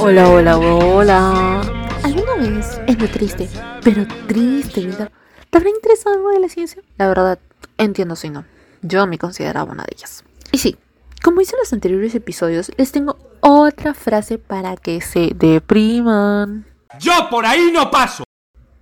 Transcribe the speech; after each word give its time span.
Hola, 0.00 0.26
hola, 0.30 0.56
hola. 0.56 1.60
¿Alguna 2.02 2.34
vez 2.36 2.80
en 2.86 2.98
lo 2.98 3.08
triste, 3.08 3.50
pero 3.84 4.06
triste 4.26 4.80
vida, 4.80 5.12
te 5.50 5.58
habrá 5.58 5.68
interesado 5.68 6.16
algo 6.16 6.30
de 6.30 6.40
la 6.40 6.48
ciencia? 6.48 6.80
La 6.96 7.08
verdad, 7.08 7.38
entiendo 7.76 8.16
si 8.16 8.30
no. 8.30 8.46
Yo 8.80 9.06
me 9.06 9.18
consideraba 9.18 9.70
una 9.70 9.82
de 9.82 9.90
ellas. 9.94 10.24
Y 10.50 10.58
sí, 10.58 10.78
como 11.22 11.42
hice 11.42 11.56
en 11.56 11.60
los 11.60 11.72
anteriores 11.74 12.14
episodios, 12.14 12.72
les 12.78 12.90
tengo 12.90 13.18
otra 13.40 13.94
frase 13.94 14.38
para 14.38 14.76
que 14.76 15.00
se 15.00 15.32
depriman. 15.34 16.66
Yo 16.98 17.28
por 17.30 17.46
ahí 17.46 17.70
no 17.72 17.90
paso. 17.90 18.24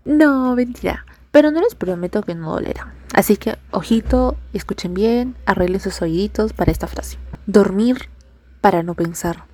No, 0.05 0.55
mentira. 0.55 1.05
Pero 1.31 1.51
no 1.51 1.61
les 1.61 1.75
prometo 1.75 2.23
que 2.23 2.35
no 2.35 2.53
dolerá. 2.53 2.95
Así 3.13 3.37
que, 3.37 3.59
ojito, 3.71 4.37
escuchen 4.53 4.95
bien, 4.95 5.37
arreglen 5.47 5.81
sus 5.81 6.01
oíditos 6.01 6.53
para 6.53 6.73
esta 6.73 6.87
frase. 6.87 7.19
Dormir 7.47 8.09
para 8.61 8.83
no 8.83 8.95
pensar. 8.95 9.45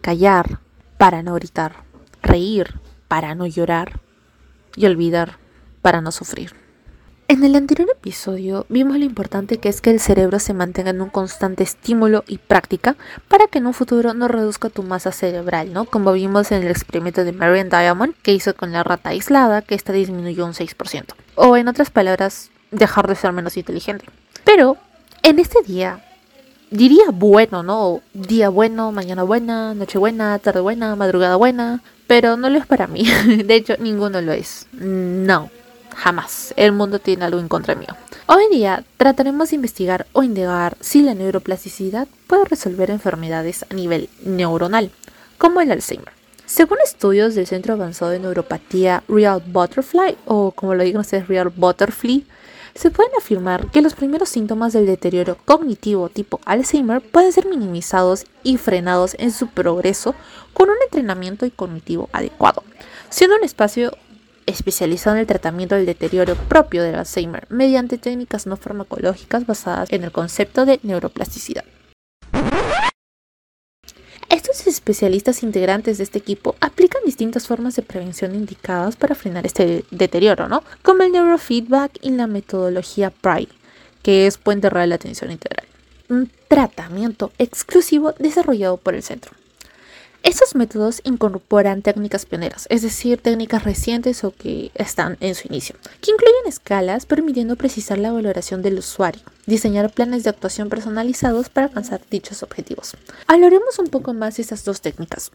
Callar 0.00 0.60
para 0.98 1.22
no 1.22 1.34
gritar. 1.34 1.84
Reír 2.22 2.80
para 3.08 3.34
no 3.34 3.46
llorar. 3.46 4.00
Y 4.76 4.86
olvidar 4.86 5.38
para 5.82 6.00
no 6.00 6.12
sufrir. 6.12 6.63
En 7.34 7.42
el 7.42 7.56
anterior 7.56 7.88
episodio 7.90 8.64
vimos 8.68 8.96
lo 8.96 9.04
importante 9.04 9.58
que 9.58 9.68
es 9.68 9.80
que 9.80 9.90
el 9.90 9.98
cerebro 9.98 10.38
se 10.38 10.54
mantenga 10.54 10.90
en 10.90 11.00
un 11.00 11.10
constante 11.10 11.64
estímulo 11.64 12.22
y 12.28 12.38
práctica 12.38 12.94
para 13.26 13.48
que 13.48 13.58
en 13.58 13.66
un 13.66 13.74
futuro 13.74 14.14
no 14.14 14.28
reduzca 14.28 14.68
tu 14.68 14.84
masa 14.84 15.10
cerebral, 15.10 15.72
¿no? 15.72 15.84
Como 15.84 16.12
vimos 16.12 16.52
en 16.52 16.62
el 16.62 16.70
experimento 16.70 17.24
de 17.24 17.32
Marion 17.32 17.70
Diamond 17.70 18.14
que 18.22 18.32
hizo 18.32 18.54
con 18.54 18.70
la 18.70 18.84
rata 18.84 19.08
aislada, 19.08 19.62
que 19.62 19.74
esta 19.74 19.92
disminuyó 19.92 20.46
un 20.46 20.52
6%. 20.52 21.06
O 21.34 21.56
en 21.56 21.66
otras 21.66 21.90
palabras, 21.90 22.52
dejar 22.70 23.08
de 23.08 23.16
ser 23.16 23.32
menos 23.32 23.56
inteligente. 23.56 24.04
Pero 24.44 24.76
en 25.24 25.40
este 25.40 25.60
día, 25.66 26.04
diría 26.70 27.06
bueno, 27.12 27.64
¿no? 27.64 28.00
Día 28.12 28.48
bueno, 28.48 28.92
mañana 28.92 29.24
buena, 29.24 29.74
noche 29.74 29.98
buena, 29.98 30.38
tarde 30.38 30.60
buena, 30.60 30.94
madrugada 30.94 31.34
buena, 31.34 31.82
pero 32.06 32.36
no 32.36 32.48
lo 32.48 32.60
es 32.60 32.66
para 32.66 32.86
mí. 32.86 33.04
De 33.44 33.56
hecho, 33.56 33.74
ninguno 33.80 34.20
lo 34.20 34.30
es. 34.30 34.68
No. 34.70 35.50
Jamás. 35.94 36.52
El 36.56 36.72
mundo 36.72 36.98
tiene 36.98 37.24
algo 37.24 37.40
en 37.40 37.48
contra 37.48 37.74
mío. 37.74 37.88
Hoy 38.26 38.44
en 38.44 38.50
día 38.50 38.84
trataremos 38.96 39.50
de 39.50 39.56
investigar 39.56 40.06
o 40.12 40.22
indagar 40.22 40.76
si 40.80 41.02
la 41.02 41.14
neuroplasticidad 41.14 42.08
puede 42.26 42.44
resolver 42.46 42.90
enfermedades 42.90 43.64
a 43.68 43.74
nivel 43.74 44.08
neuronal, 44.24 44.90
como 45.38 45.60
el 45.60 45.70
Alzheimer. 45.70 46.12
Según 46.46 46.78
estudios 46.84 47.34
del 47.34 47.46
Centro 47.46 47.74
Avanzado 47.74 48.10
de 48.10 48.18
Neuropatía 48.18 49.02
Real 49.08 49.42
Butterfly, 49.46 50.16
o 50.26 50.52
como 50.52 50.74
lo 50.74 50.84
digan 50.84 51.00
ustedes, 51.00 51.28
Real 51.28 51.48
Butterfly, 51.48 52.26
se 52.74 52.90
pueden 52.90 53.12
afirmar 53.16 53.70
que 53.70 53.80
los 53.80 53.94
primeros 53.94 54.28
síntomas 54.28 54.72
del 54.72 54.86
deterioro 54.86 55.38
cognitivo 55.44 56.08
tipo 56.08 56.40
Alzheimer 56.44 57.00
pueden 57.00 57.32
ser 57.32 57.46
minimizados 57.46 58.26
y 58.42 58.56
frenados 58.56 59.14
en 59.18 59.30
su 59.30 59.48
progreso 59.48 60.14
con 60.52 60.70
un 60.70 60.76
entrenamiento 60.84 61.46
cognitivo 61.54 62.08
adecuado, 62.12 62.62
siendo 63.10 63.36
un 63.36 63.44
espacio 63.44 63.96
especializado 64.46 65.16
en 65.16 65.20
el 65.20 65.26
tratamiento 65.26 65.74
del 65.74 65.86
deterioro 65.86 66.34
propio 66.34 66.82
del 66.82 66.94
Alzheimer 66.94 67.46
mediante 67.50 67.98
técnicas 67.98 68.46
no 68.46 68.56
farmacológicas 68.56 69.46
basadas 69.46 69.92
en 69.92 70.04
el 70.04 70.12
concepto 70.12 70.64
de 70.64 70.80
neuroplasticidad. 70.82 71.64
Estos 74.28 74.66
especialistas 74.66 75.42
integrantes 75.42 75.98
de 75.98 76.04
este 76.04 76.18
equipo 76.18 76.56
aplican 76.60 77.02
distintas 77.04 77.46
formas 77.46 77.76
de 77.76 77.82
prevención 77.82 78.34
indicadas 78.34 78.96
para 78.96 79.14
frenar 79.14 79.46
este 79.46 79.84
deterioro, 79.90 80.48
¿no? 80.48 80.62
Como 80.82 81.02
el 81.02 81.12
neurofeedback 81.12 81.98
y 82.02 82.10
la 82.10 82.26
metodología 82.26 83.10
PRI, 83.10 83.48
que 84.02 84.26
es 84.26 84.38
Puente 84.38 84.70
Real 84.70 84.88
de 84.90 84.96
Atención 84.96 85.30
Integral, 85.30 85.66
un 86.08 86.30
tratamiento 86.48 87.32
exclusivo 87.38 88.12
desarrollado 88.18 88.76
por 88.76 88.94
el 88.94 89.02
centro. 89.02 89.32
Estos 90.24 90.54
métodos 90.54 91.02
incorporan 91.04 91.82
técnicas 91.82 92.24
pioneras, 92.24 92.66
es 92.70 92.80
decir, 92.80 93.20
técnicas 93.20 93.62
recientes 93.62 94.24
o 94.24 94.30
que 94.34 94.70
están 94.74 95.18
en 95.20 95.34
su 95.34 95.48
inicio, 95.48 95.76
que 96.00 96.12
incluyen 96.12 96.46
escalas 96.46 97.04
permitiendo 97.04 97.56
precisar 97.56 97.98
la 97.98 98.10
valoración 98.10 98.62
del 98.62 98.78
usuario, 98.78 99.20
diseñar 99.44 99.92
planes 99.92 100.24
de 100.24 100.30
actuación 100.30 100.70
personalizados 100.70 101.50
para 101.50 101.66
alcanzar 101.66 102.00
dichos 102.10 102.42
objetivos. 102.42 102.96
Hablaremos 103.26 103.78
un 103.78 103.88
poco 103.88 104.14
más 104.14 104.36
de 104.36 104.42
estas 104.44 104.64
dos 104.64 104.80
técnicas. 104.80 105.30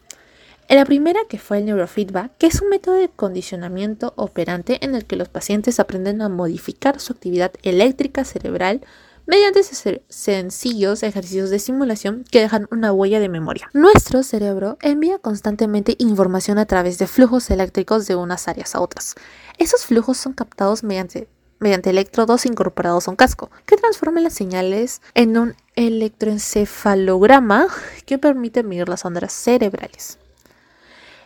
La 0.68 0.84
primera, 0.84 1.20
que 1.28 1.38
fue 1.38 1.58
el 1.58 1.66
neurofeedback, 1.66 2.36
que 2.36 2.48
es 2.48 2.60
un 2.60 2.68
método 2.68 2.96
de 2.96 3.08
condicionamiento 3.08 4.12
operante 4.16 4.84
en 4.84 4.96
el 4.96 5.04
que 5.04 5.14
los 5.14 5.28
pacientes 5.28 5.78
aprenden 5.78 6.20
a 6.20 6.28
modificar 6.28 6.98
su 6.98 7.12
actividad 7.12 7.52
eléctrica 7.62 8.24
cerebral 8.24 8.80
mediante 9.26 9.62
sencillos 10.08 11.02
ejercicios 11.02 11.50
de 11.50 11.58
simulación 11.58 12.24
que 12.30 12.40
dejan 12.40 12.66
una 12.70 12.92
huella 12.92 13.20
de 13.20 13.28
memoria. 13.28 13.70
Nuestro 13.72 14.22
cerebro 14.22 14.78
envía 14.80 15.18
constantemente 15.18 15.96
información 15.98 16.58
a 16.58 16.66
través 16.66 16.98
de 16.98 17.06
flujos 17.06 17.50
eléctricos 17.50 18.06
de 18.06 18.16
unas 18.16 18.48
áreas 18.48 18.74
a 18.74 18.80
otras. 18.80 19.14
Esos 19.58 19.86
flujos 19.86 20.16
son 20.18 20.32
captados 20.32 20.82
mediante, 20.82 21.28
electrodos 21.60 22.46
incorporados 22.46 23.06
a 23.06 23.10
un 23.10 23.16
casco, 23.16 23.50
que 23.66 23.76
transforman 23.76 24.24
las 24.24 24.34
señales 24.34 25.02
en 25.14 25.36
un 25.36 25.54
electroencefalograma 25.76 27.66
que 28.06 28.18
permite 28.18 28.62
medir 28.62 28.88
las 28.88 29.04
ondas 29.04 29.32
cerebrales. 29.32 30.18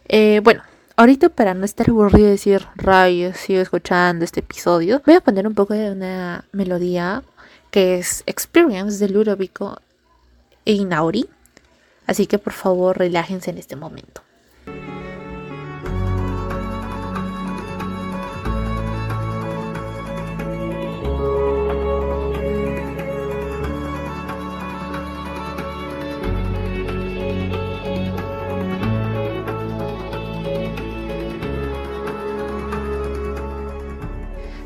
Eh, 0.09 0.41
bueno, 0.43 0.63
Ahorita 0.97 1.29
para 1.29 1.55
no 1.55 1.65
estar 1.65 1.91
aburrido 1.91 2.27
de 2.27 2.33
decir 2.33 2.69
rayos, 2.77 3.37
sigo 3.37 3.61
escuchando 3.61 4.25
este 4.25 4.41
episodio, 4.41 5.03
voy 5.05 5.17
a 5.17 5.21
poner 5.21 5.45
un 5.45 5.55
poco 5.55 5.75
de 5.75 5.91
una 5.91 6.45
melodía 6.53 7.25
que 7.75 7.99
es 7.99 8.23
Experience 8.27 9.05
de 9.05 9.13
Ludovico 9.13 9.81
Einauri. 10.65 11.29
Así 12.07 12.29
que 12.29 12.39
por 12.39 12.53
favor 12.53 12.97
relájense 12.97 13.51
en 13.51 13.59
este 13.59 13.75
momento. 13.75 14.23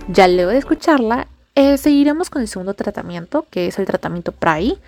Ya 0.09 0.29
luego 0.29 0.51
de 0.51 0.59
escucharla, 0.59 1.27
eh, 1.59 1.77
seguiremos 1.77 2.31
con 2.31 2.41
el 2.41 2.47
segundo 2.47 2.75
tratamiento, 2.75 3.45
que 3.51 3.67
es 3.67 3.81
el 3.81 3.85
tratamiento 3.85 4.31
PRAI, 4.31 4.79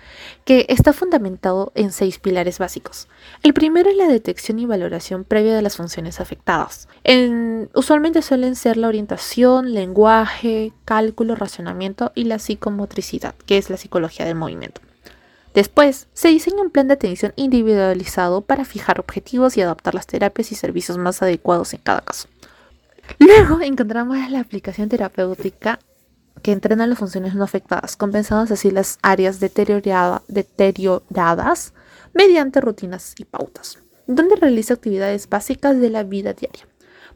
que 0.45 0.65
está 0.69 0.93
fundamentado 0.93 1.73
en 1.75 1.91
seis 1.91 2.17
pilares 2.17 2.59
básicos. 2.59 3.09
El 3.43 3.53
primero 3.53 3.89
es 3.89 3.97
la 3.97 4.07
detección 4.07 4.57
y 4.57 4.65
valoración 4.65 5.25
previa 5.25 5.53
de 5.53 5.61
las 5.61 5.75
funciones 5.75 6.21
afectadas. 6.21 6.87
usualmente 7.73 8.21
suelen 8.21 8.55
ser 8.55 8.77
la 8.77 8.87
orientación, 8.87 9.73
lenguaje, 9.73 10.71
cálculo, 10.85 11.35
racionamiento 11.35 12.13
y 12.15 12.23
la 12.23 12.39
psicomotricidad, 12.39 13.35
que 13.45 13.57
es 13.57 13.69
la 13.69 13.75
psicología 13.75 14.25
del 14.25 14.35
movimiento. 14.35 14.79
Después, 15.53 16.07
se 16.13 16.29
diseña 16.29 16.61
un 16.61 16.69
plan 16.69 16.87
de 16.87 16.93
atención 16.93 17.33
individualizado 17.35 18.39
para 18.39 18.63
fijar 18.63 18.97
objetivos 19.01 19.57
y 19.57 19.61
adaptar 19.61 19.93
las 19.93 20.07
terapias 20.07 20.53
y 20.53 20.55
servicios 20.55 20.97
más 20.97 21.21
adecuados 21.21 21.73
en 21.73 21.81
cada 21.81 21.99
caso. 21.99 22.29
Luego 23.19 23.59
encontramos 23.59 24.17
la 24.29 24.39
aplicación 24.39 24.87
terapéutica 24.87 25.79
que 26.41 26.51
entrenan 26.51 26.89
las 26.89 26.99
funciones 26.99 27.35
no 27.35 27.43
afectadas, 27.43 27.95
compensando 27.95 28.53
así 28.53 28.71
las 28.71 28.97
áreas 29.01 29.39
deterioradas 29.39 31.73
mediante 32.13 32.61
rutinas 32.61 33.13
y 33.17 33.25
pautas, 33.25 33.79
donde 34.07 34.35
realiza 34.35 34.73
actividades 34.73 35.29
básicas 35.29 35.79
de 35.79 35.89
la 35.89 36.03
vida 36.03 36.33
diaria, 36.33 36.67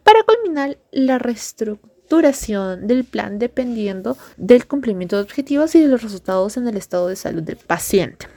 para 0.04 0.24
culminar 0.24 0.78
la 0.92 1.20
reestructuración 1.20 2.88
del 2.88 3.04
plan 3.04 3.40
dependiendo 3.40 4.18
del 4.38 4.68
cumplimiento 4.68 5.16
de 5.16 5.24
objetivos 5.24 5.74
y 5.76 5.82
de 5.82 5.88
los 5.88 6.04
resultados 6.04 6.58
en 6.58 6.68
el 6.68 6.78
estado 6.78 7.08
de 7.08 7.16
salud 7.16 7.44
del 7.44 7.58
paciente. 7.58 8.28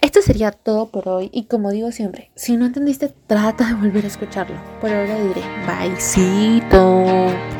Esto 0.00 0.22
sería 0.22 0.50
todo 0.50 0.90
por 0.90 1.08
hoy 1.08 1.30
y 1.32 1.44
como 1.44 1.70
digo 1.70 1.92
siempre, 1.92 2.32
si 2.34 2.56
no 2.56 2.66
entendiste, 2.66 3.14
trata 3.26 3.68
de 3.68 3.74
volver 3.74 4.04
a 4.04 4.08
escucharlo. 4.08 4.56
Por 4.80 4.90
ahora 4.90 5.22
diré, 5.22 5.42
byecito. 5.66 7.51